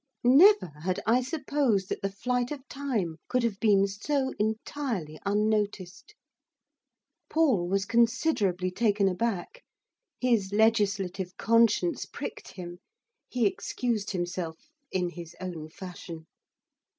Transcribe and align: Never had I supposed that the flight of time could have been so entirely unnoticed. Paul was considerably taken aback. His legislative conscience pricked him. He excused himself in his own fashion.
Never 0.23 0.71
had 0.81 0.99
I 1.05 1.21
supposed 1.21 1.87
that 1.89 2.01
the 2.01 2.11
flight 2.11 2.49
of 2.49 2.67
time 2.67 3.17
could 3.27 3.43
have 3.43 3.59
been 3.59 3.85
so 3.87 4.33
entirely 4.39 5.19
unnoticed. 5.27 6.15
Paul 7.29 7.67
was 7.69 7.85
considerably 7.85 8.71
taken 8.71 9.07
aback. 9.07 9.63
His 10.19 10.51
legislative 10.53 11.37
conscience 11.37 12.07
pricked 12.07 12.53
him. 12.53 12.79
He 13.29 13.45
excused 13.45 14.09
himself 14.09 14.71
in 14.91 15.11
his 15.11 15.35
own 15.39 15.69
fashion. 15.69 16.25